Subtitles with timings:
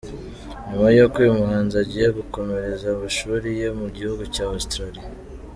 [0.67, 5.03] Nyuma y’uko uyu muhanzi Agiye gukomereza amashuli ye mu gihugu cya Australie.